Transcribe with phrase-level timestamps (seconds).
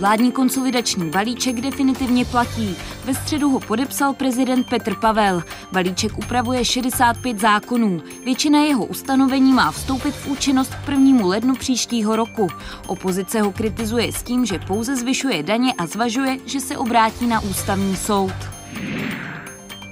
[0.00, 2.76] Vládní konsolidační balíček definitivně platí.
[3.04, 5.42] Ve středu ho podepsal prezident Petr Pavel.
[5.72, 8.02] Balíček upravuje 65 zákonů.
[8.24, 11.26] Většina jeho ustanovení má vstoupit v účinnost k 1.
[11.26, 12.48] lednu příštího roku.
[12.86, 17.40] Opozice ho kritizuje s tím, že pouze zvyšuje daně a zvažuje, že se obrátí na
[17.40, 18.34] ústavní soud.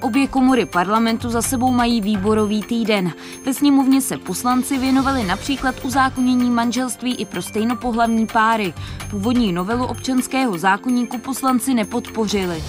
[0.01, 3.13] Obě komory parlamentu za sebou mají výborový týden.
[3.47, 8.75] Ve sněmovně se poslanci věnovali například uzákonění manželství i pro stejnopohlavní páry.
[9.11, 12.63] Původní novelu občanského zákonníku poslanci nepodpořili.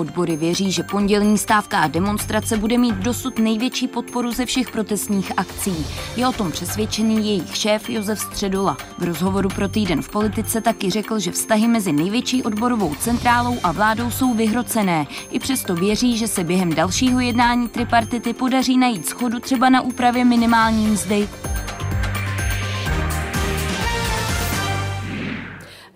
[0.00, 5.32] Odbory věří, že pondělní stávka a demonstrace bude mít dosud největší podporu ze všech protestních
[5.36, 5.86] akcí.
[6.16, 8.76] Je o tom přesvědčený jejich šéf Josef Středola.
[8.98, 13.72] V rozhovoru pro týden v politice taky řekl, že vztahy mezi největší odborovou centrálou a
[13.72, 15.06] vládou jsou vyhrocené.
[15.30, 20.24] I přesto věří, že se během dalšího jednání tripartity podaří najít schodu třeba na úpravě
[20.24, 21.28] minimální mzdy.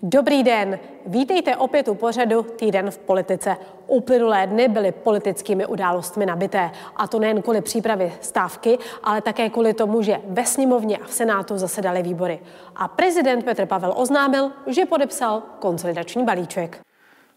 [0.06, 3.56] Dobrý den, vítejte opět u pořadu Týden v politice.
[3.86, 6.70] Uplynulé dny byly politickými událostmi nabité.
[6.96, 11.12] A to nejen kvůli přípravy stávky, ale také kvůli tomu, že ve sněmovně a v
[11.12, 12.40] Senátu zasedaly výbory.
[12.76, 16.80] A prezident Petr Pavel oznámil, že podepsal konsolidační balíček.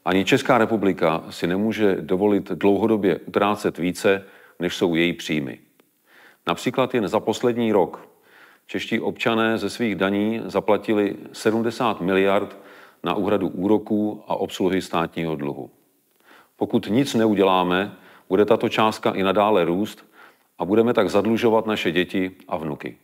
[0.06, 4.24] Ani Česká republika si nemůže dovolit dlouhodobě utrácet více,
[4.60, 5.60] než jsou její příjmy.
[6.48, 8.07] Například jen za poslední rok
[8.68, 12.58] čeští občané ze svých daní zaplatili 70 miliard
[13.04, 15.70] na úhradu úroků a obsluhy státního dluhu.
[16.56, 17.96] Pokud nic neuděláme,
[18.30, 20.06] bude tato částka i nadále růst
[20.60, 22.98] a budeme tak zadlužovat naše děti a vnuky.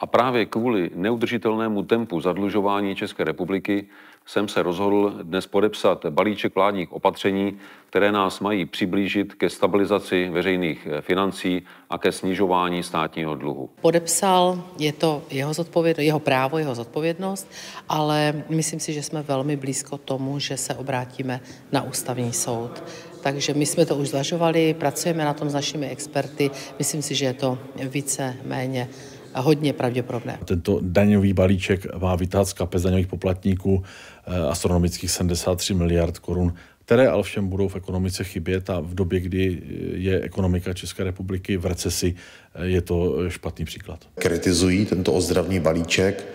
[0.00, 3.86] A právě kvůli neudržitelnému tempu zadlužování České republiky
[4.26, 7.58] jsem se rozhodl dnes podepsat balíček vládních opatření,
[7.90, 13.70] které nás mají přiblížit ke stabilizaci veřejných financí a ke snižování státního dluhu.
[13.80, 17.50] Podepsal, je to jeho, zodpověd, jeho právo, jeho zodpovědnost,
[17.88, 21.40] ale myslím si, že jsme velmi blízko tomu, že se obrátíme
[21.72, 22.82] na ústavní soud.
[23.22, 26.50] Takže my jsme to už zvažovali, pracujeme na tom s našimi experty.
[26.78, 28.88] Myslím si, že je to více méně
[29.34, 30.38] hodně pravděpodobné.
[30.44, 33.82] Tento daňový balíček má vytát z kapes daňových poplatníků
[34.26, 36.54] eh, astronomických 73 miliard korun,
[36.84, 39.62] které ale všem budou v ekonomice chybět a v době, kdy
[39.94, 42.14] je ekonomika České republiky v recesi,
[42.54, 43.98] eh, je to špatný příklad.
[44.14, 46.26] Kritizují tento ozdravný balíček,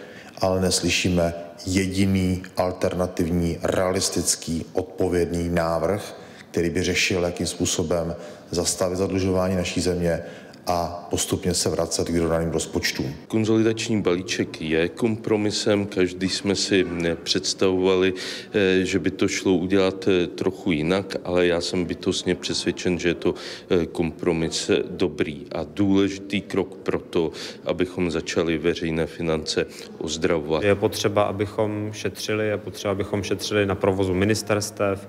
[0.41, 1.33] ale neslyšíme
[1.65, 8.15] jediný alternativní, realistický, odpovědný návrh, který by řešil, jakým způsobem
[8.51, 10.19] zastavit zadlužování naší země,
[10.67, 13.13] a postupně se vracet k vyrovnaným rozpočtům.
[13.27, 16.85] Konzolidační balíček je kompromisem, každý jsme si
[17.23, 18.13] představovali,
[18.53, 23.09] eh, že by to šlo udělat eh, trochu jinak, ale já jsem bytostně přesvědčen, že
[23.09, 23.33] je to
[23.69, 27.31] eh, kompromis dobrý a důležitý krok pro to,
[27.65, 29.65] abychom začali veřejné finance
[29.97, 30.63] ozdravovat.
[30.63, 35.07] Je potřeba, abychom šetřili, je potřeba, abychom šetřili na provozu ministerstev,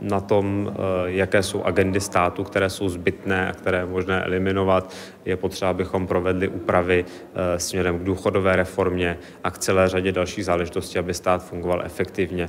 [0.00, 4.94] na tom, eh, jaké jsou agendy státu, které jsou zbytné a které je možné eliminovat.
[5.24, 10.44] Je potřeba, abychom provedli úpravy eh, směrem k důchodové reformě a k celé řadě dalších
[10.44, 12.48] záležitostí, aby stát fungoval efektivně.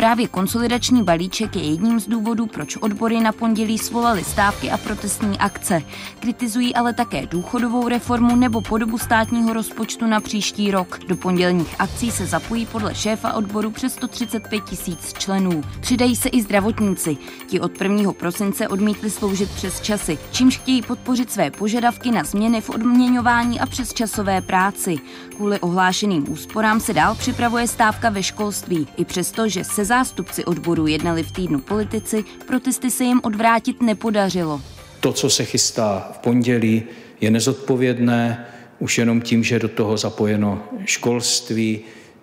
[0.00, 5.38] Právě konsolidační balíček je jedním z důvodů, proč odbory na pondělí svolali stávky a protestní
[5.38, 5.82] akce.
[6.20, 10.98] Kritizují ale také důchodovou reformu nebo podobu státního rozpočtu na příští rok.
[11.08, 15.62] Do pondělních akcí se zapojí podle šéfa odboru přes 135 tisíc členů.
[15.80, 17.16] Přidají se i zdravotníci.
[17.46, 18.12] Ti od 1.
[18.12, 23.66] prosince odmítli sloužit přes časy, čímž chtějí podpořit své požadavky na změny v odměňování a
[23.66, 24.98] přes časové práci.
[25.36, 30.86] Kvůli ohlášeným úsporám se dál připravuje stávka ve školství, i přesto, že se zástupci odborů
[30.86, 34.60] jednali v týdnu politici, protesty se jim odvrátit nepodařilo.
[35.00, 36.82] To, co se chystá v pondělí,
[37.20, 38.46] je nezodpovědné
[38.78, 41.80] už jenom tím, že do toho zapojeno školství,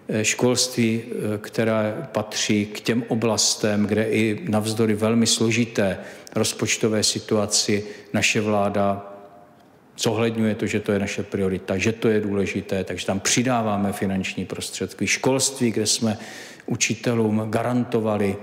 [0.08, 5.98] eh, školství, eh, které patří k těm oblastem, kde i navzdory velmi složité
[6.36, 9.17] rozpočtové situaci naše vláda
[9.98, 14.46] zohledňuje to, že to je naše priorita, že to je důležité, takže tam přidáváme finanční
[14.46, 15.08] prostředky.
[15.08, 16.18] Školství, kde jsme
[16.66, 18.38] učitelům garantovali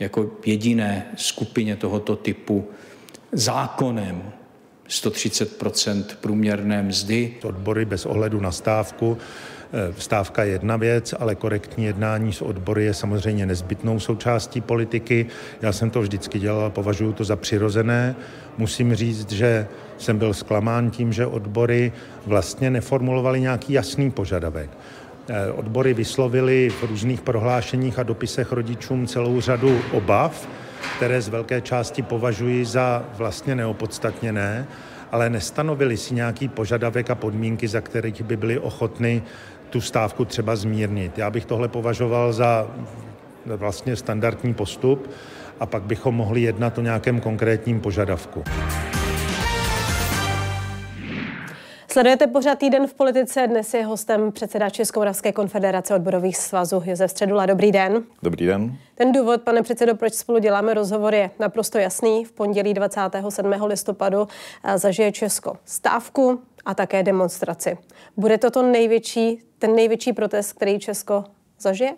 [0.00, 2.68] jako jediné skupině tohoto typu
[3.32, 4.32] zákonem
[4.88, 7.34] 130% průměrné mzdy.
[7.42, 9.18] Odbory bez ohledu na stávku
[9.98, 15.26] Stávka je jedna věc, ale korektní jednání s odbory je samozřejmě nezbytnou součástí politiky.
[15.62, 18.16] Já jsem to vždycky dělal, považuji to za přirozené.
[18.58, 19.66] Musím říct, že
[19.98, 21.92] jsem byl zklamán tím, že odbory
[22.26, 24.70] vlastně neformulovali nějaký jasný požadavek.
[25.28, 30.48] Eh, odbory vyslovily v různých prohlášeních a dopisech rodičům celou řadu obav,
[30.96, 34.66] které z velké části považuji za vlastně neopodstatněné,
[35.12, 39.22] ale nestanovili si nějaký požadavek a podmínky, za kterých by byli ochotny
[39.70, 41.18] tu stávku třeba zmírnit.
[41.18, 42.66] Já bych tohle považoval za
[43.46, 45.10] vlastně standardní postup
[45.60, 48.44] a pak bychom mohli jednat o nějakém konkrétním požadavku.
[51.92, 53.46] Sledujete pořád týden v politice.
[53.46, 57.46] Dnes je hostem předseda Českomoravské konfederace odborových svazů Josef Středula.
[57.46, 58.02] Dobrý den.
[58.22, 58.76] Dobrý den.
[58.94, 62.24] Ten důvod, pane předsedo, proč spolu děláme rozhovor, je naprosto jasný.
[62.24, 63.52] V pondělí 27.
[63.64, 64.28] listopadu
[64.64, 66.40] eh, zažije Česko stávku
[66.70, 67.78] a také demonstraci.
[68.16, 71.24] Bude to, to největší, ten největší protest, který Česko
[71.60, 71.96] zažije?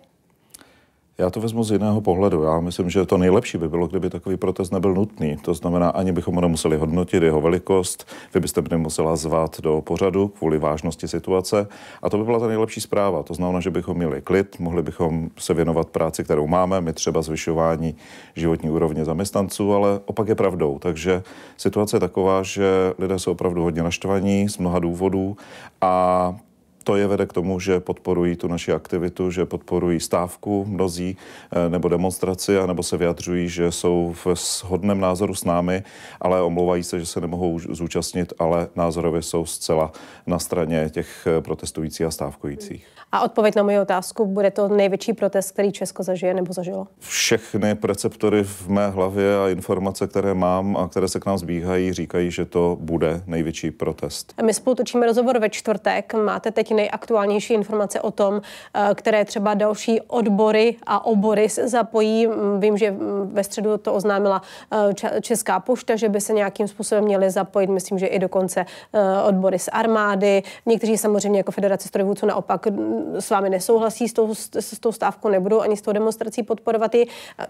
[1.17, 2.43] Já to vezmu z jiného pohledu.
[2.43, 5.37] Já myslím, že to nejlepší by bylo, kdyby takový protest nebyl nutný.
[5.37, 9.81] To znamená, ani bychom ho nemuseli hodnotit, jeho velikost, vy byste mě musela zvat do
[9.81, 11.67] pořadu kvůli vážnosti situace.
[12.01, 13.23] A to by byla ta nejlepší zpráva.
[13.23, 17.21] To znamená, že bychom měli klid, mohli bychom se věnovat práci, kterou máme, my třeba
[17.21, 17.95] zvyšování
[18.35, 20.79] životní úrovně zaměstnanců, ale opak je pravdou.
[20.79, 21.23] Takže
[21.57, 25.37] situace je taková, že lidé jsou opravdu hodně naštvaní z mnoha důvodů
[25.81, 26.35] a
[26.83, 31.17] to je vede k tomu, že podporují tu naši aktivitu, že podporují stávku mnozí
[31.51, 35.83] eh, nebo demonstraci, nebo se vyjadřují, že jsou v shodném názoru s námi,
[36.21, 39.91] ale omlouvají se, že se nemohou zúčastnit, ale názorově jsou zcela
[40.27, 42.87] na straně těch eh, protestujících a stávkujících.
[43.11, 46.87] A odpověď na moji otázku, bude to největší protest, který Česko zažije nebo zažilo?
[46.99, 51.93] Všechny receptory v mé hlavě a informace, které mám a které se k nám zbíhají,
[51.93, 54.33] říkají, že to bude největší protest.
[54.45, 56.13] My spolu točíme rozhovor ve čtvrtek.
[56.13, 58.41] Máte teď nejaktuálnější informace o tom,
[58.73, 62.27] eh, které třeba další odbory a obory se zapojí.
[62.27, 64.41] Mm, vím, že mm, ve středu to oznámila
[64.71, 67.69] eh, Česká pošta, že by se nějakým způsobem měly zapojit.
[67.69, 70.43] Myslím, že i dokonce eh, odbory z armády.
[70.65, 75.29] Někteří samozřejmě jako Federace strojvůdců naopak mm, s vámi nesouhlasí s tou, s tou stávkou,
[75.29, 76.91] nebudou ani s tou demonstrací podporovat.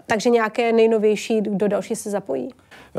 [0.06, 2.50] Takže nějaké nejnovější, kdo další se zapojí?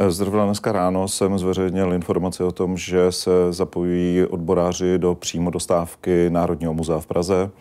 [0.08, 6.15] Zrovna dneska ráno jsem zveřejnil informaci o tom, že se zapojují odboráři do přímo dostávky
[6.30, 7.52] Národního muzea v Praze.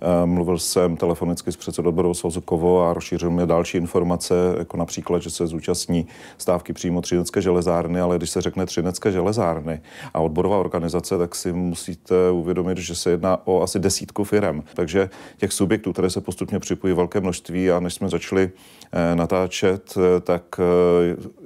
[0.00, 4.76] Eh, mluvil jsem telefonicky s předsedou odboru Svazu Kovo a rozšířil mě další informace, jako
[4.76, 6.06] například, že se zúčastní
[6.38, 9.80] stávky přímo Třinecké železárny, ale když se řekne Třinecké železárny
[10.14, 14.62] a odborová organizace, tak si musíte uvědomit, že se jedná o asi desítku firm.
[14.74, 18.50] Takže těch subjektů, které se postupně připojí velké množství a než jsme začali
[18.92, 20.60] eh, natáčet, eh, tak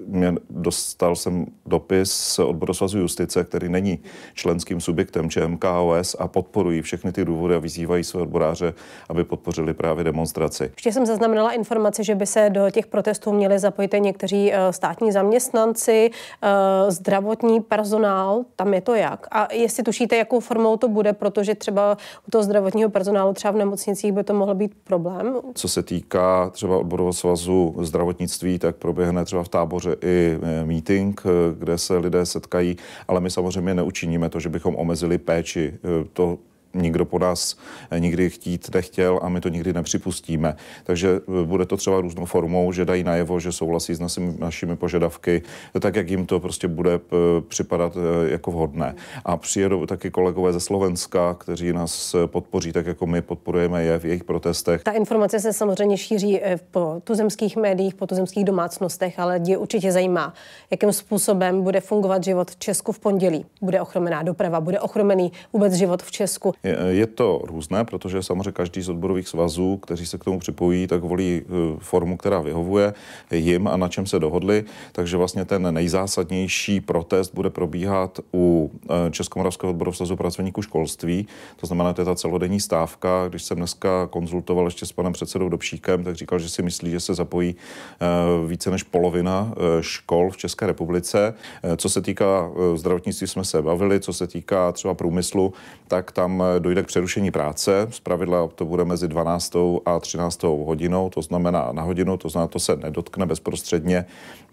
[0.07, 3.99] mě dostal jsem dopis z odboru Svazu justice, který není
[4.35, 8.75] členským subjektem ČMKOS a podporují všechny ty důvody a vyzývají své odboráře,
[9.09, 10.65] aby podpořili právě demonstraci.
[10.65, 15.13] Ještě jsem zaznamenala informaci, že by se do těch protestů měli zapojit někteří eh, státní
[15.13, 19.27] zaměstnanci, eh, zdravotní personál, tam je to jak?
[19.31, 21.97] A jestli tušíte, jakou formou to bude, protože třeba
[22.29, 25.37] u toho zdravotního personálu třeba v nemocnicích by to mohl být problém?
[25.55, 31.23] Co se týká třeba odborového svazu zdravotnictví, tak proběhne třeba v táboře i eh, meeting,
[31.59, 32.77] kde se lidé setkají,
[33.09, 35.75] ale my samozřejmě neučiníme to, že bychom omezili péči.
[36.13, 36.39] To
[36.77, 37.57] nikdo po nás
[37.99, 40.57] nikdy chtít nechtěl a my to nikdy nepřipustíme.
[40.85, 44.77] Takže eh, bude to třeba různou formou, že dají najevo, že souhlasí s našimi, našimi
[44.77, 45.43] požadavky,
[45.81, 47.17] tak jak jim to prostě bude eh,
[47.49, 48.95] připadat eh, jako vhodné.
[49.25, 54.05] A přijedou taky kolegové ze Slovenska, kteří nás podpoří, tak jako my podporujeme je v
[54.05, 54.83] jejich protestech.
[54.83, 56.41] Ta informace se samozřejmě šíří
[56.71, 60.35] po tuzemských médiích, po tuzemských domácnostech, ale lidi určitě zajímá,
[60.71, 63.47] jakým způsobem bude fungovat život v Česku v pondělí.
[63.63, 66.55] Bude ochromená doprava, bude ochromený vůbec život v Česku.
[66.89, 71.01] Je, to různé, protože samozřejmě každý z odborových svazů, kteří se k tomu připojí, tak
[71.01, 72.95] volí eh, formu, která vyhovuje
[73.31, 74.65] jim a na čem se dohodli.
[74.93, 81.27] Takže vlastně ten nejzásadnější protest bude probíhat u eh, Českomoravského odboru svazu pracovníků školství.
[81.57, 83.29] To znamená, to je ta celodenní stávka.
[83.29, 87.01] Když jsem dneska konzultoval ještě s panem předsedou Dobšíkem, tak říkal, že si myslí, že
[87.01, 91.35] se zapojí eh, více než polovina škol v České republice.
[91.77, 95.53] Co se týká zdravotnictví, jsme se bavili, co se týká třeba průmyslu,
[95.89, 97.87] tak tam dojde k přerušení práce.
[97.91, 99.57] Z pravidla to bude mezi 12.
[99.87, 100.43] a 13.
[100.43, 104.05] hodinou, to znamená na hodinu, to znamená, to se nedotkne bezprostředně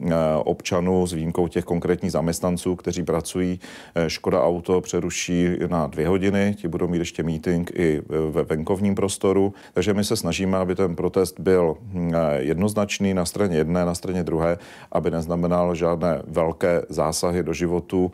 [0.01, 3.59] eh, občanů s výjimkou těch konkrétních zaměstnanců, kteří pracují.
[3.95, 8.95] Eh, Škoda Auto přeruší na dvě hodiny, ti budou mít ještě meeting i ve venkovním
[8.95, 9.53] prostoru.
[9.73, 13.95] Takže my se snažíme, aby ten protest byl hm, eh, jednoznačný na straně jedné, na
[13.95, 14.57] straně druhé,
[14.91, 18.11] aby neznamenal žádné velké zásahy do životu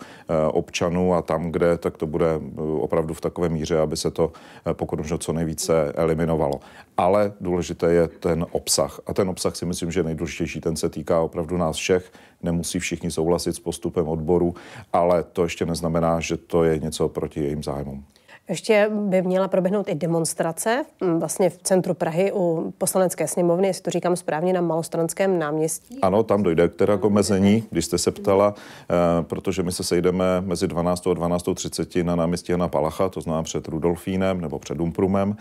[0.51, 2.39] občanů a tam, kde, tak to bude
[2.79, 4.31] opravdu v takové míře, aby se to
[4.65, 6.59] eh, pokud možno co nejvíce eliminovalo.
[6.97, 8.99] Ale důležité je ten obsah.
[9.07, 10.61] A ten obsah si myslím, že je nejdůležitější.
[10.61, 12.11] Ten se týká opravdu nás všech.
[12.43, 14.55] Nemusí všichni souhlasit s postupem odboru,
[14.93, 18.05] ale to ještě neznamená, že to je něco proti jejím zájmům.
[18.49, 23.83] Ještě by měla proběhnout i demonstrace mm, vlastně v centru Prahy u poslanecké sněmovny, jestli
[23.83, 25.99] to říkám správně, na Malostranském náměstí.
[26.01, 29.83] Ano, tam dojde k teda k omezení, když jste se ptala, eh, protože my se
[29.83, 31.07] sejdeme mezi 12.
[31.07, 35.35] a 12.30 na náměstí Jana Palacha, to znamená před Rudolfínem nebo před Umprumem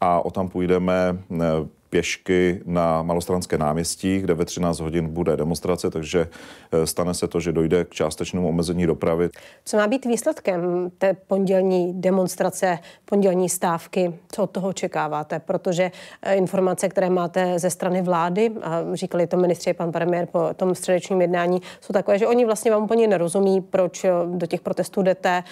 [0.00, 1.44] a o tam půjdeme eh,
[1.94, 6.28] pěšky na Malostranské náměstí, kde ve 13 hodin bude demonstrace, takže
[6.72, 9.28] eh, stane se to, že dojde k částečnému omezení dopravy.
[9.64, 14.14] Co má být výsledkem té pondělní demonstrace, pondělní stávky?
[14.32, 15.38] Co od toho očekáváte?
[15.38, 15.90] Protože
[16.22, 20.74] eh, informace, které máte ze strany vlády, a říkali to ministři pan premiér po tom
[20.74, 25.02] středečním jednání, jsou takové, že oni vlastně vám úplně nerozumí, proč eh, do těch protestů
[25.02, 25.42] jdete,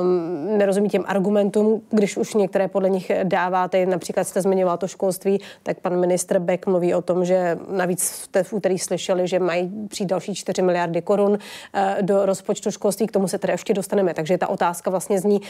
[0.00, 5.40] um, nerozumí těm argumentům, když už některé podle nich dáváte, například jste zmiňoval to školství,
[5.62, 9.38] tak tak pan ministr Beck mluví o tom, že navíc jste v úterý slyšeli, že
[9.38, 11.38] mají přijít další 4 miliardy korun
[11.74, 14.14] eh, do rozpočtu školství, k tomu se tedy ještě dostaneme.
[14.14, 15.40] Takže ta otázka vlastně zní,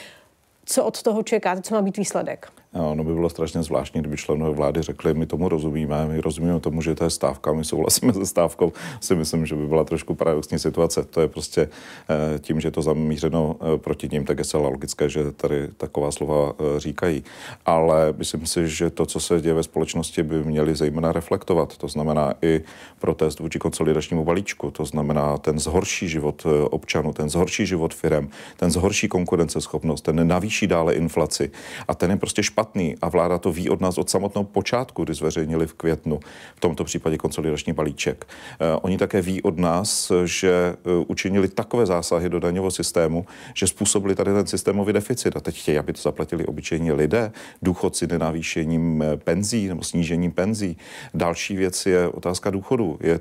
[0.65, 2.62] co od toho čekáte, co má být výsledek?
[2.75, 6.83] No, by bylo strašně zvláštní, kdyby členové vlády řekli, my tomu rozumíme, my rozumíme tomu,
[6.83, 8.73] že to je stávka, my souhlasíme se stávkou.
[9.01, 11.05] Si myslím, že by byla trošku paradoxní situace.
[11.05, 11.69] To je prostě
[12.09, 15.69] eh, tím, že je to zamířeno eh, proti ním, tak je celá logické, že tady
[15.77, 17.25] taková slova eh, říkají.
[17.67, 21.77] Ale myslím si, že to, co se děje ve společnosti, by měli zejména reflektovat.
[21.77, 22.61] To znamená i
[22.99, 28.71] protest vůči konsolidačnímu balíčku, to znamená ten zhorší život občanů, ten zhorší život firem, ten
[28.71, 31.51] zhorší konkurenceschopnost, ten navýší dále inflaci.
[31.89, 35.05] A ten je prostě špatný špatný a vláda to ví od nás od samotného počátku,
[35.05, 36.21] kdy zveřejnili v květnu,
[36.57, 38.27] v tomto případě konsolidační balíček.
[38.61, 43.67] Eh, oni také ví od nás, že eh, učinili takové zásahy do daňového systému, že
[43.67, 49.03] způsobili tady ten systémový deficit a teď chtějí, aby to zaplatili obyčejní lidé, důchodci nenavýšením
[49.03, 50.77] eh, penzí nebo snížením penzí.
[51.15, 52.99] Další věc je otázka důchodu.
[53.03, 53.21] Je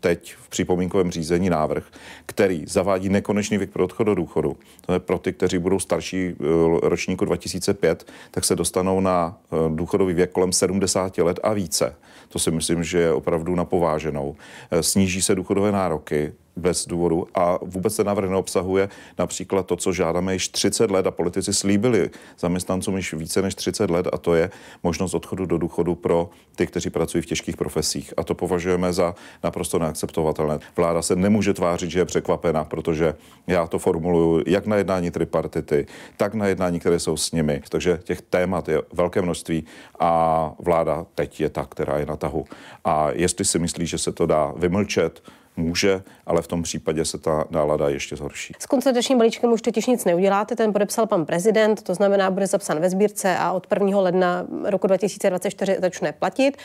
[0.00, 1.84] teď v připomínkovém řízení návrh,
[2.26, 4.56] který zavádí nekonečný věk pro odchod do důchodu.
[4.86, 6.44] To je pro ty, kteří budou starší eh,
[6.82, 11.96] ročníku 2005, tak se dostanou na eh, důchodový věk kolem 70 let a více.
[12.28, 14.36] To si myslím, že je opravdu napováženou.
[14.70, 18.88] Eh, sníží se důchodové nároky, bez důvodu a vůbec ten návrh neobsahuje
[19.18, 23.90] například to, co žádáme již 30 let a politici slíbili zaměstnancům již více než 30
[23.90, 24.50] let a to je
[24.82, 28.14] možnost odchodu do důchodu pro ty, kteří pracují v těžkých profesích.
[28.16, 30.58] A to považujeme za naprosto neakceptovatelné.
[30.76, 33.14] Vláda se nemůže tvářit, že je překvapena, protože
[33.46, 35.86] já to formuluju jak na jednání tripartity,
[36.16, 37.62] tak na jednání, které jsou s nimi.
[37.68, 39.64] Takže těch témat je velké množství
[39.98, 42.44] a vláda teď je ta, která je na tahu.
[42.84, 45.22] A jestli si myslí, že se to dá vymlčet,
[45.58, 48.54] může, ale v tom případě se ta nálada ještě zhorší.
[48.58, 52.80] S koncentračním balíčkem už totiž nic neuděláte, ten podepsal pan prezident, to znamená, bude zapsán
[52.80, 54.00] ve sbírce a od 1.
[54.00, 56.56] ledna roku 2024 začne platit.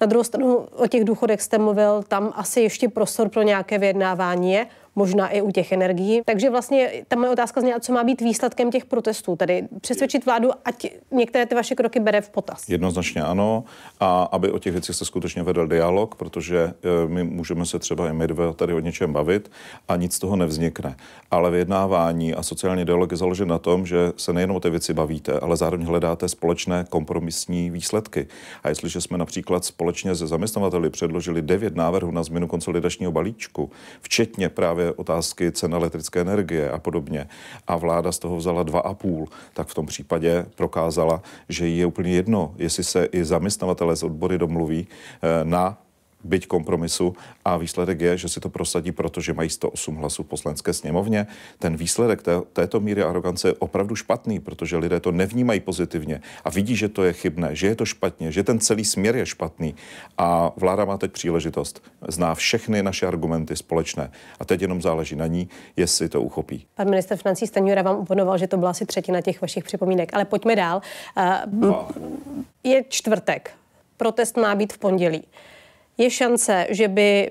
[0.00, 4.52] Na druhou stranu o těch důchodech jste mluvil, tam asi ještě prostor pro nějaké vyjednávání
[4.52, 6.22] je možná i u těch energií.
[6.24, 10.50] Takže vlastně ta moje otázka zněla, co má být výsledkem těch protestů, tedy přesvědčit vládu,
[10.64, 12.68] ať některé ty vaše kroky bere v potaz.
[12.68, 13.64] Jednoznačně ano,
[14.00, 16.72] a aby o těch věcech se skutečně vedl dialog, protože e,
[17.08, 19.50] my můžeme se třeba i my dva tady o něčem bavit
[19.88, 20.96] a nic z toho nevznikne.
[21.30, 24.94] Ale vyjednávání a sociální dialog je založen na tom, že se nejenom o té věci
[24.94, 28.26] bavíte, ale zároveň hledáte společné kompromisní výsledky.
[28.62, 33.70] A jestliže jsme například společně se zaměstnavateli předložili devět návrhů na změnu konsolidačního balíčku,
[34.00, 37.28] včetně právě právě otázky cen elektrické energie a podobně.
[37.66, 41.78] A vláda z toho vzala dva a půl, tak v tom případě prokázala, že jí
[41.78, 45.78] je úplně jedno, jestli se i zaměstnavatele z odbory domluví eh, na
[46.24, 47.14] byť kompromisu
[47.44, 51.26] a výsledek je, že si to prosadí, protože mají 108 hlasů v poslanské sněmovně.
[51.58, 56.50] Ten výsledek té, této míry arogance je opravdu špatný, protože lidé to nevnímají pozitivně a
[56.50, 59.74] vidí, že to je chybné, že je to špatně, že ten celý směr je špatný.
[60.18, 64.10] A vláda má teď příležitost, zná všechny naše argumenty společné
[64.40, 66.66] a teď jenom záleží na ní, jestli to uchopí.
[66.74, 70.24] Pan minister financí Stanjura vám uponoval, že to byla asi třetina těch vašich připomínek, ale
[70.24, 70.80] pojďme dál.
[71.52, 71.72] Uh,
[72.64, 73.50] je čtvrtek,
[73.96, 75.22] protest má být v pondělí
[75.98, 77.30] je šance, že by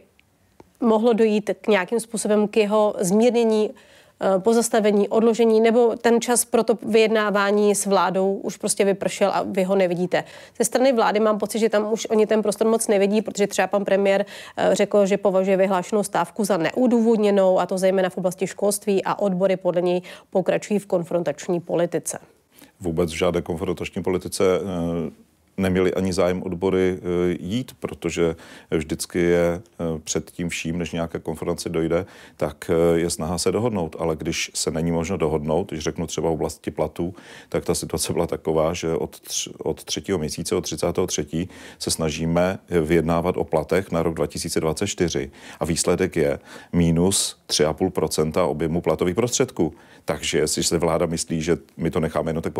[0.81, 6.63] mohlo dojít k nějakým způsobem k jeho zmírnění, eh, pozastavení, odložení, nebo ten čas pro
[6.63, 10.23] to vyjednávání s vládou už prostě vypršel a vy ho nevidíte.
[10.57, 13.67] Ze strany vlády mám pocit, že tam už oni ten prostor moc nevidí, protože třeba
[13.67, 14.25] pan premiér
[14.57, 19.19] eh, řekl, že považuje vyhlášenou stávku za neudůvodněnou, a to zejména v oblasti školství a
[19.19, 22.19] odbory podle něj pokračují v konfrontační politice.
[22.79, 25.30] Vůbec v žádné konfrontační politice eh,
[25.61, 28.35] neměli ani zájem odbory eh, jít, protože
[28.71, 32.05] vždycky je eh, před tím vším, než nějaké konference dojde,
[32.37, 33.95] tak eh, je snaha se dohodnout.
[33.99, 37.13] Ale když se není možno dohodnout, když řeknu třeba v oblasti platů,
[37.49, 41.47] tak ta situace byla taková, že od, tř- od třetího měsíce, od 33.
[41.79, 46.39] se snažíme vyjednávat o platech na rok 2024 a výsledek je
[46.73, 49.73] mínus 3,5% objemu platových prostředků.
[50.05, 52.53] Takže jestli se vláda myslí, že my to necháme jenom tak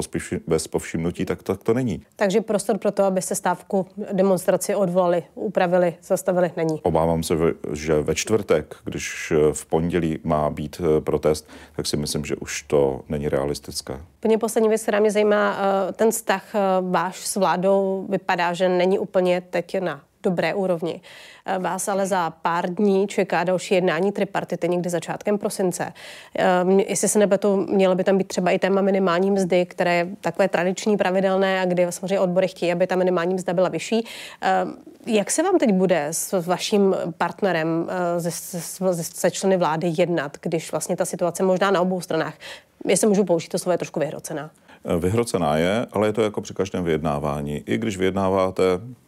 [0.48, 2.01] bez povšimnutí, tak, tak to není.
[2.15, 6.81] Takže prostor pro to, aby se stávku demonstraci odvolali, upravili, zastavili, není.
[6.83, 7.36] Obávám se,
[7.74, 12.62] že ve čtvrtek, když v pondělí má být eh, protest, tak si myslím, že už
[12.62, 14.01] to není realistické.
[14.17, 18.69] Úplně poslední věc, která mě zajímá, eh, ten vztah eh, váš s vládou vypadá, že
[18.69, 21.01] není úplně teď na dobré úrovni.
[21.45, 25.93] Eh, vás ale za pár dní čeká další jednání tripartity někdy začátkem prosince.
[26.39, 26.45] Eh,
[26.87, 30.47] jestli se to mělo by tam být třeba i téma minimální mzdy, které je takové
[30.47, 34.05] tradiční, pravidelné a kdy samozřejmě odbory chtějí, aby ta minimální mzda byla vyšší.
[34.41, 34.65] Eh,
[35.05, 40.71] jak se vám teď bude s vaším partnerem, se, se, se členy vlády jednat, když
[40.71, 42.33] vlastně ta situace možná na obou stranách,
[42.85, 44.49] jestli můžu použít to slovo, je trošku vyhrocená?
[44.99, 47.63] Vyhrocená je, ale je to jako při každém vyjednávání.
[47.65, 48.63] I když vyjednáváte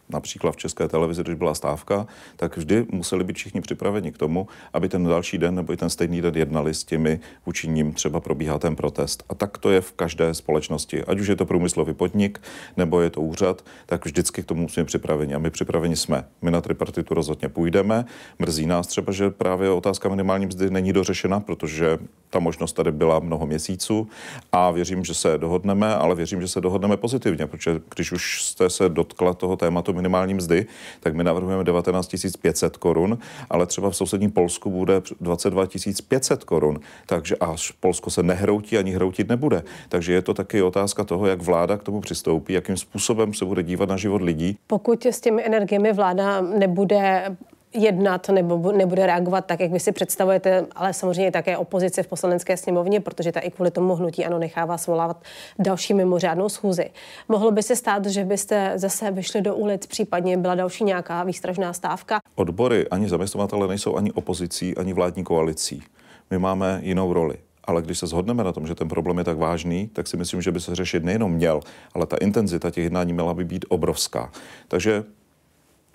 [0.08, 2.06] například v České televizi, když byla stávka,
[2.36, 5.90] tak vždy museli být všichni připraveni k tomu, aby ten další den nebo i ten
[5.90, 9.24] stejný den jednali s těmi, vůči ním třeba probíhá ten protest.
[9.28, 11.04] A tak to je v každé společnosti.
[11.04, 12.40] Ať už je to průmyslový podnik
[12.76, 15.34] nebo je to úřad, tak vždycky k tomu musíme připraveni.
[15.34, 16.24] A my připraveni jsme.
[16.42, 18.04] My na tripartitu rozhodně půjdeme.
[18.38, 21.98] Mrzí nás třeba, že právě otázka minimální mzdy není dořešena, protože
[22.30, 24.08] ta možnost tady byla mnoho měsíců
[24.52, 28.70] a věřím, že se dohodneme, ale věřím, že se dohodneme pozitivně, protože když už jste
[28.70, 30.66] se dotkla toho tématu minimální mzdy,
[31.00, 33.18] tak my navrhujeme 19 500 korun,
[33.50, 35.66] ale třeba v sousedním Polsku bude 22
[36.08, 36.80] 500 korun.
[37.06, 39.62] Takže až Polsko se nehroutí ani hroutit nebude.
[39.88, 43.62] Takže je to taky otázka toho, jak vláda k tomu přistoupí, jakým způsobem se bude
[43.62, 44.58] dívat na život lidí.
[44.66, 47.36] Pokud s těmi energiemi vláda nebude
[47.74, 52.56] jednat nebo nebude reagovat tak, jak vy si představujete, ale samozřejmě také opozice v poslanecké
[52.56, 55.22] sněmovně, protože ta i kvůli tomu hnutí ano nechává svolávat
[55.58, 56.90] další mimořádnou schůzi.
[57.28, 61.72] Mohlo by se stát, že byste zase vyšli do ulic, případně byla další nějaká výstražná
[61.72, 62.20] stávka?
[62.34, 65.82] Odbory ani zaměstnavatele nejsou ani opozicí, ani vládní koalicí.
[66.30, 67.36] My máme jinou roli.
[67.66, 70.42] Ale když se shodneme na tom, že ten problém je tak vážný, tak si myslím,
[70.42, 71.60] že by se řešit nejenom měl,
[71.94, 74.30] ale ta intenzita těch jednání měla by být obrovská.
[74.68, 75.04] Takže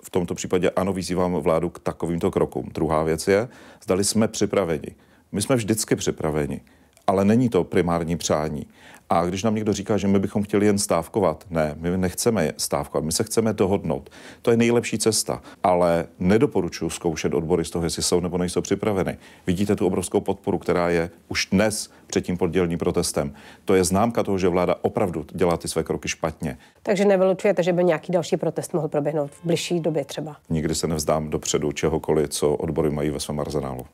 [0.02, 2.70] v tomto případě ano, vyzývám vládu k takovýmto krokům.
[2.74, 3.48] Druhá věc je,
[3.84, 4.94] zdali jsme připraveni.
[5.32, 6.60] My jsme vždycky připraveni,
[7.06, 8.66] ale není to primární přání.
[9.12, 13.04] A když nám někdo říká, že my bychom chtěli jen stávkovat, ne, my nechceme stávkovat,
[13.04, 14.10] my se chceme dohodnout.
[14.42, 19.18] To je nejlepší cesta, ale nedoporučuji zkoušet odbory z toho, jestli jsou nebo nejsou připraveny.
[19.46, 23.34] Vidíte tu obrovskou podporu, která je už dnes před tím poddělním protestem.
[23.64, 26.58] To je známka toho, že vláda opravdu dělá ty své kroky špatně.
[26.82, 30.36] Takže nevylučujete, že by nějaký další protest mohl proběhnout v bližší době třeba?
[30.50, 33.86] Nikdy se nevzdám dopředu čehokoliv, co odbory mají ve svém arzenálu.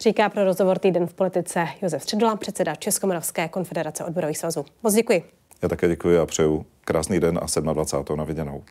[0.00, 4.68] Říká pro rozhovor Týden v politice Josef Středula, předseda Českomoravské konfederace odborových svazů.
[4.82, 5.22] Moc děkuji.
[5.62, 8.18] Já také děkuji a přeju krásný den a 27.
[8.18, 8.62] na viděnou.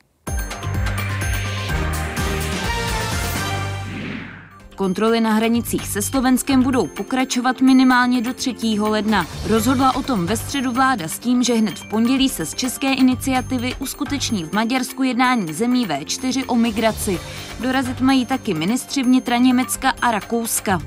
[4.76, 8.56] Kontroly na hranicích se Slovenskem budou pokračovat minimálně do 3.
[8.80, 9.26] ledna.
[9.48, 12.94] Rozhodla o tom ve středu vláda s tím, že hned v pondělí se z české
[12.94, 17.20] iniciativy uskuteční v Maďarsku jednání zemí V4 o migraci.
[17.60, 20.82] Dorazit mají taky ministři vnitra Německa a Rakouska.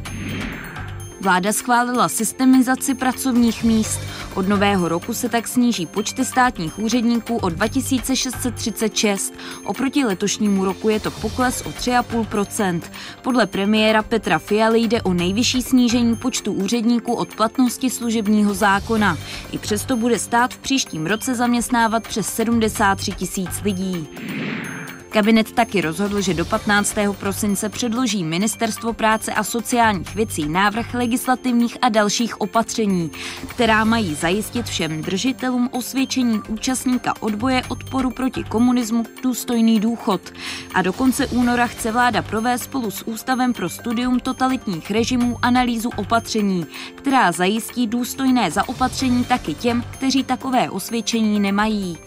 [1.20, 4.00] Vláda schválila systemizaci pracovních míst.
[4.35, 9.35] Od nového roku se tak sníží počty státních úředníků o 2636.
[9.64, 12.81] Oproti letošnímu roku je to pokles o 3,5%
[13.22, 19.18] Podle premiéra Petra Fialy jde o nejvyšší snížení počtu úředníků od platnosti služebního zákona.
[19.52, 24.09] I přesto bude stát v příštím roce zaměstnávat přes 73 tisíc lidí.
[25.11, 26.97] Kabinet taky rozhodl, že do 15.
[27.18, 33.11] prosince předloží Ministerstvo práce a sociálních věcí návrh legislativních a dalších opatření,
[33.49, 40.21] která mají zajistit všem držitelům osvědčení účastníka odboje odporu proti komunismu důstojný důchod.
[40.75, 45.90] A do konce února chce vláda provést spolu s Ústavem pro studium totalitních režimů analýzu
[45.97, 51.99] opatření, která zajistí důstojné zaopatření taky těm, kteří takové osvědčení nemají.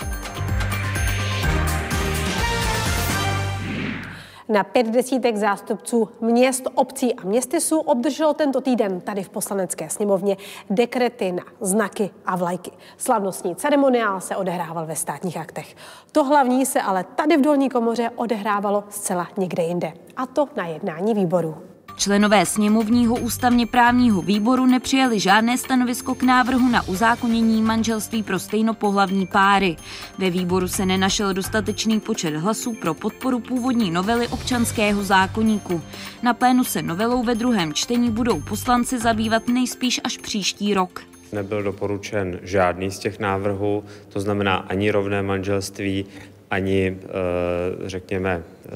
[4.51, 10.37] Na pět desítek zástupců měst, obcí a městysů obdrželo tento týden tady v poslanecké sněmovně
[10.69, 12.71] dekrety na znaky a vlajky.
[12.97, 15.75] Slavnostní ceremoniál se odehrával ve státních aktech.
[16.11, 19.93] To hlavní se ale tady v dolní komoře odehrávalo zcela někde jinde.
[20.17, 21.70] A to na jednání výboru.
[22.01, 29.27] Členové sněmovního ústavně právního výboru nepřijali žádné stanovisko k návrhu na uzákonění manželství pro stejnopohlavní
[29.27, 29.75] páry.
[30.17, 35.81] Ve výboru se nenašel dostatečný počet hlasů pro podporu původní novely občanského zákoníku.
[36.23, 41.01] Na plénu se novelou ve druhém čtení budou poslanci zabývat nejspíš až příští rok.
[41.31, 46.05] Nebyl doporučen žádný z těch návrhů, to znamená ani rovné manželství,
[46.51, 47.09] ani, eh,
[47.89, 48.69] řekněme, eh,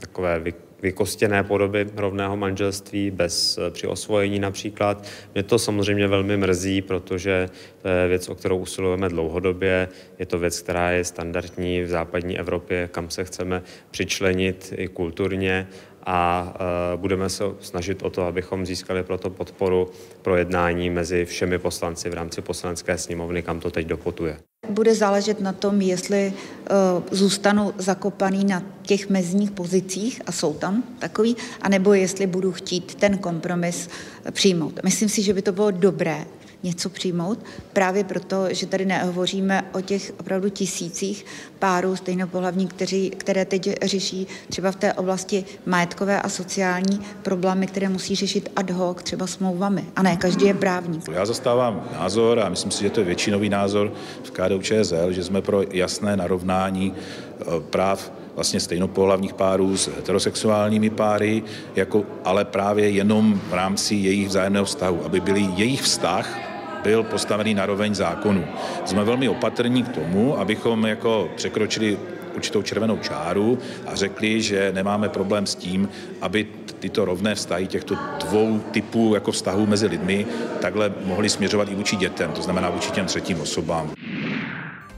[0.00, 0.40] takové
[0.84, 5.08] vykostěné podoby rovného manželství bez při osvojení například.
[5.34, 7.48] Mě to samozřejmě velmi mrzí, protože
[7.82, 9.88] to je věc, o kterou usilujeme dlouhodobě.
[10.18, 15.66] Je to věc, která je standardní v západní Evropě, kam se chceme přičlenit i kulturně
[16.06, 16.52] a
[16.94, 19.90] e, budeme se snažit o to, abychom získali proto podporu
[20.22, 24.36] pro jednání mezi všemi poslanci v rámci poslanecké sněmovny, kam to teď dopotuje.
[24.68, 30.82] Bude záležet na tom, jestli uh, zůstanu zakopaný na těch mezních pozicích a jsou tam
[30.98, 33.88] takový, anebo jestli budu chtít ten kompromis
[34.30, 34.80] přijmout.
[34.84, 36.24] Myslím si, že by to bylo dobré,
[36.64, 37.38] něco přijmout,
[37.72, 41.26] právě proto, že tady nehovoříme o těch opravdu tisících
[41.58, 47.88] párů stejnopohlavní, kteří, které teď řeší třeba v té oblasti majetkové a sociální problémy, které
[47.88, 49.84] musí řešit ad hoc, třeba smlouvami.
[49.96, 51.08] A ne, každý je právník.
[51.12, 55.24] Já zastávám názor a myslím si, že to je většinový názor v KDU ČSL, že
[55.24, 61.42] jsme pro jasné narovnání eh, práv vlastně stejnopohlavních párů s heterosexuálními páry,
[61.76, 66.53] jako, ale právě jenom v rámci jejich vzájemného vztahu, aby byly jejich vztah
[66.84, 68.44] byl postavený na roveň zákonu.
[68.84, 71.98] Jsme velmi opatrní k tomu, abychom jako překročili
[72.36, 75.88] určitou červenou čáru a řekli, že nemáme problém s tím,
[76.20, 76.46] aby
[76.80, 80.26] tyto rovné vztahy těchto dvou typů jako vztahů mezi lidmi
[80.60, 83.93] takhle mohly směřovat i vůči dětem, to znamená vůči těm třetím osobám.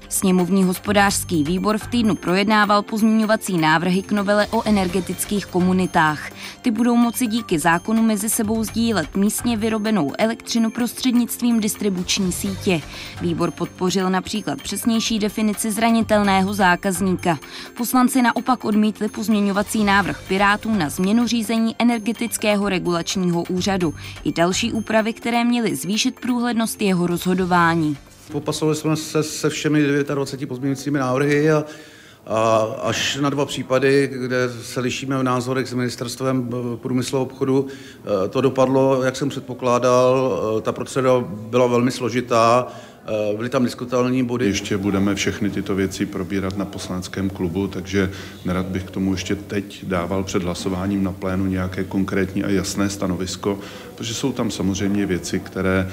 [0.09, 6.31] Sněmovní hospodářský výbor v týdnu projednával pozměňovací návrhy k novele o energetických komunitách.
[6.63, 12.81] Ty budou moci díky zákonu mezi sebou sdílet místně vyrobenou elektřinu prostřednictvím distribuční sítě.
[13.21, 17.39] Výbor podpořil například přesnější definici zranitelného zákazníka.
[17.77, 25.13] Poslanci naopak odmítli pozměňovací návrh Pirátů na změnu řízení energetického regulačního úřadu i další úpravy,
[25.13, 27.97] které měly zvýšit průhlednost jeho rozhodování.
[28.33, 31.65] Popasovali jsme se se všemi 29 pozměňujícími návrhy a,
[32.27, 37.67] a až na dva případy, kde se lišíme v názorech s ministerstvem průmyslu a obchodu,
[38.25, 40.41] e, to dopadlo, jak jsem předpokládal.
[40.59, 42.67] E, ta procedura byla velmi složitá,
[43.37, 44.47] byly tam diskutabilní body.
[44.47, 48.11] Ještě budeme všechny tyto věci probírat na poslaneckém klubu, takže
[48.45, 52.91] nerad bych k tomu ještě teď dával před hlasováním na plénu nějaké konkrétní a jasné
[52.91, 53.59] stanovisko,
[53.95, 55.91] protože jsou tam samozřejmě věci, které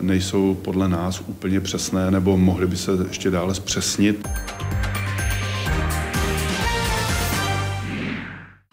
[0.00, 4.28] nejsou podle nás úplně přesné nebo mohly by se ještě dále zpřesnit.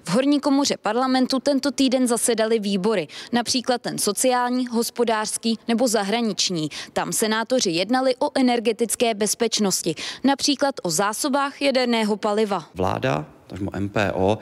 [0.10, 6.70] V horní komoře parlamentu tento týden zasedali výbory, například ten sociální, hospodářský nebo zahraniční.
[6.94, 12.66] Tam senátoři jednali o energetické bezpečnosti, například o zásobách jaderného paliva.
[12.76, 14.38] Vláda, takže MPO,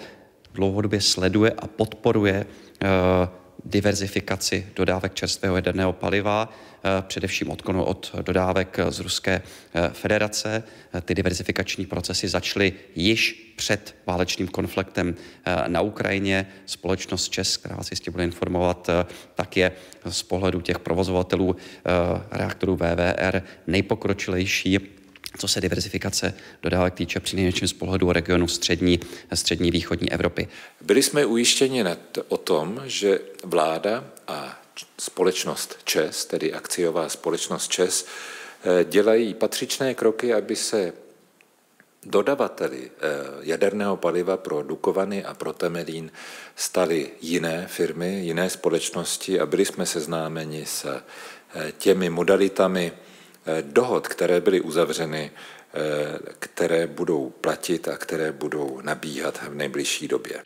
[0.54, 2.90] dlouhodobě sleduje a podporuje uh,
[3.70, 10.64] diverzifikaci dodávek čerstvého jaderného paliva, eh, především odklonu od dodávek z Ruské eh, federace.
[10.94, 15.16] Eh, ty diverzifikační procesy začaly již před válečným konfliktem
[15.68, 16.48] na Ukrajině.
[16.66, 18.90] Společnost ČES, která vás jistě bude informovat,
[19.36, 19.72] tak je
[20.10, 21.56] z pohledu těch provozovatelů
[22.32, 24.97] reaktorů VVR nejpokročilejší
[25.38, 29.00] co se diverzifikace dodávek týče při největším z pohledu regionu střední,
[29.34, 30.48] střední východní Evropy.
[30.82, 31.84] Byli jsme ujištěni
[32.28, 34.60] o tom, že vláda a
[35.00, 38.06] společnost ČES, tedy akciová společnost ČES,
[38.64, 40.94] eh, dělají patřičné kroky, aby se
[42.06, 43.10] dodavateli eh,
[43.42, 46.12] jaderného paliva pro Dukovany a pro Temelín
[46.56, 52.92] staly jiné firmy, jiné společnosti a byli jsme seznámeni s eh, těmi modalitami
[53.62, 60.44] dohod, které byly uzavřeny, eh, které budou platit a které budou nabíhat v nejbližší době.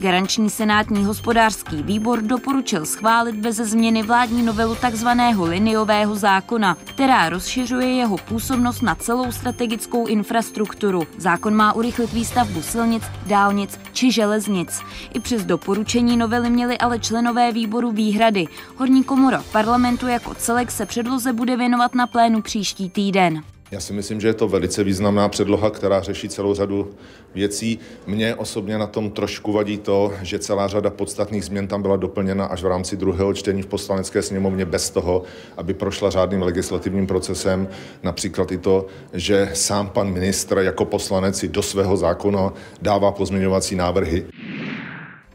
[0.00, 5.08] Garanční senátní hospodářský výbor doporučil schválit bez změny vládní novelu tzv.
[5.42, 11.02] liniového zákona, která rozšiřuje jeho působnost na celou strategickou infrastrukturu.
[11.16, 14.80] Zákon má urychlit výstavbu silnic, dálnic či železnic.
[15.14, 18.46] I přes doporučení novely měli ale členové výboru výhrady.
[18.76, 23.42] Horní komora parlamentu jako celek se předloze bude věnovat na plénu příští týden.
[23.70, 26.90] Já si myslím, že je to velice významná předloha, která řeší celou řadu
[27.34, 27.78] věcí.
[28.06, 32.44] Mně osobně na tom trošku vadí to, že celá řada podstatných změn tam byla doplněna
[32.44, 35.22] až v rámci druhého čtení v poslanecké sněmovně bez toho,
[35.56, 37.68] aby prošla řádným legislativním procesem.
[38.02, 42.52] Například i to, že sám pan ministr jako poslanec si do svého zákona
[42.82, 44.26] dává pozměňovací návrhy.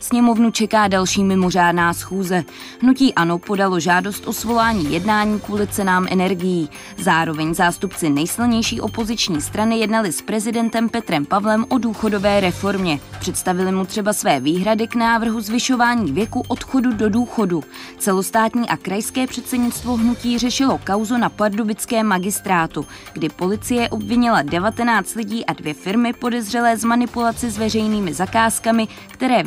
[0.06, 2.44] Sněmovnu čeká další mimořádná schůze.
[2.82, 6.70] Hnutí Ano podalo žádost o svolání jednání kvůli cenám energií.
[6.98, 13.00] Zároveň zástupci nejsilnější opoziční strany jednali s prezidentem Petrem Pavlem o důchodové reformě.
[13.20, 17.64] Představili mu třeba své výhrady k návrhu zvyšování věku odchodu do důchodu.
[17.98, 25.46] Celostátní a krajské předsednictvo hnutí řešilo kauzu na pardubickém magistrátu, kdy policie obvinila 19 lidí
[25.46, 29.44] a dvě firmy podezřelé z manipulaci s veřejnými zakázkami, které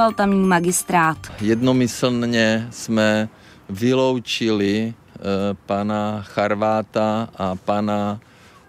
[0.00, 1.18] vyhlašoval tamní magistrát.
[1.40, 3.28] Jednomyslně jsme
[3.68, 5.24] vyloučili uh,
[5.66, 8.20] pana Charváta a pana,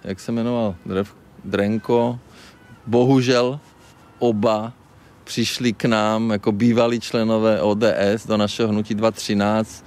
[0.03, 0.75] jak se jmenoval,
[1.45, 2.19] Drenko.
[2.87, 3.59] Bohužel
[4.19, 4.73] oba
[5.23, 9.85] přišli k nám jako bývalí členové ODS do našeho hnutí 213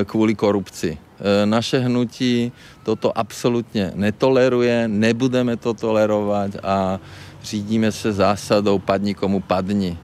[0.00, 0.98] eh, kvůli korupci.
[1.20, 2.52] Eh, naše hnutí
[2.84, 7.00] toto absolutně netoleruje, nebudeme to tolerovat a
[7.42, 9.98] řídíme se zásadou padni komu padni.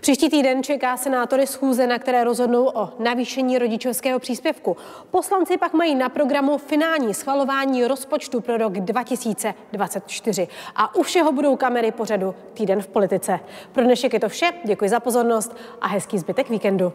[0.00, 4.76] Příští týden čeká senátory schůze, na které rozhodnou o navýšení rodičovského příspěvku.
[5.10, 10.48] Poslanci pak mají na programu finální schvalování rozpočtu pro rok 2024.
[10.76, 13.40] A u všeho budou kamery pořadu Týden v politice.
[13.72, 16.92] Pro dnešek je to vše, děkuji za pozornost a hezký zbytek víkendu.